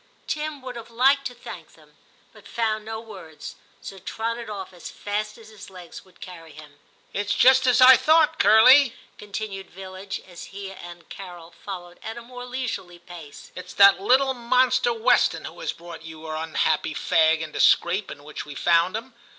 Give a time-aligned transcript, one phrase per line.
[0.25, 1.95] Tim would have liked to thank them,
[2.33, 3.53] but found no words,
[3.83, 6.79] so trotted off as fast as his legs would carry him.
[6.95, 8.39] * It's just as I thought.
[8.39, 14.01] Curly,' continued Villidge, as he and Carol followed at a more leisurely pace;* it's that
[14.01, 18.55] little monster Weston who has brought your unhappy fag into the scrape in which we
[18.55, 19.13] found him.